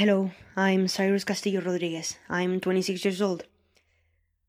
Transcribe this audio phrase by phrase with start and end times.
[0.00, 2.16] Hello, I'm Cyrus Castillo Rodriguez.
[2.30, 3.44] I'm 26 years old.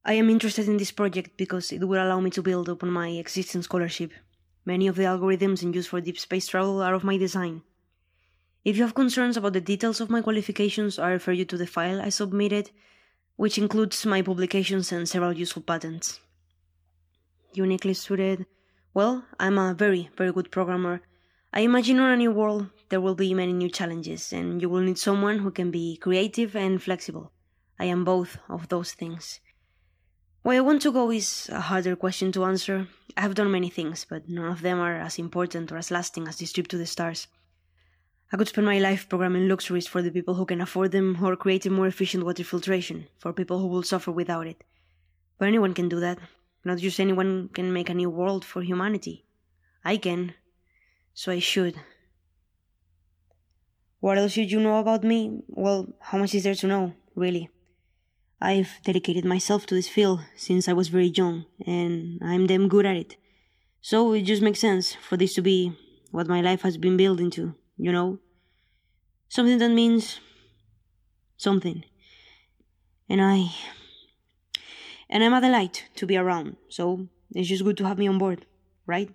[0.06, 3.10] I am interested in this project because it will allow me to build upon my
[3.10, 4.14] existing scholarship.
[4.64, 7.64] Many of the algorithms in use for deep space travel are of my design.
[8.64, 11.68] If you have concerns about the details of my qualifications, I refer you to the
[11.68, 12.72] file I submitted,
[13.36, 16.22] which includes my publications and several useful patents.
[17.52, 18.46] Uniquely suited.
[18.94, 21.02] Well, I'm a very, very good programmer.
[21.52, 25.00] I imagine a new world there will be many new challenges, and you will need
[25.00, 27.32] someone who can be creative and flexible.
[27.80, 29.40] I am both of those things.
[30.44, 32.88] Where I want to go is a harder question to answer.
[33.18, 36.28] I have done many things, but none of them are as important or as lasting
[36.28, 37.28] as this trip to the stars.
[38.32, 41.36] I could spend my life programming luxuries for the people who can afford them or
[41.36, 44.64] creating more efficient water filtration for people who will suffer without it.
[45.38, 46.20] But anyone can do that.
[46.64, 49.26] Not just anyone can make a new world for humanity.
[49.84, 50.34] I can.
[51.14, 51.76] So I should.
[54.02, 55.44] What else should you know about me?
[55.48, 57.50] Well, how much is there to know, really?
[58.42, 62.88] I've dedicated myself to this field since I was very young, and I'm damn good
[62.88, 63.18] at it.
[63.80, 65.78] So it just makes sense for this to be
[66.10, 68.18] what my life has been built into, you know?
[69.30, 70.20] Something that means
[71.38, 71.84] something.
[73.08, 73.54] And I.
[75.12, 78.18] And I'm a delight to be around, so it's just good to have me on
[78.18, 78.48] board,
[78.88, 79.12] right?